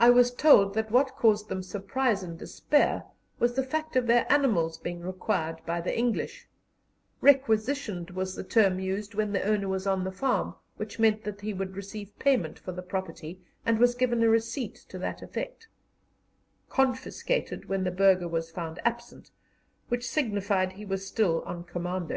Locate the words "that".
0.74-0.90, 11.22-11.42, 14.98-15.22